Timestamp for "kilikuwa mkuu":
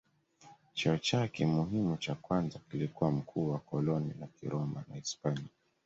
2.71-3.49